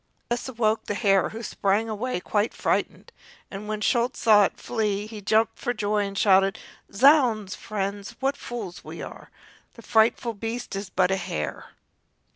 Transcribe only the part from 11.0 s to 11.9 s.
a hare!"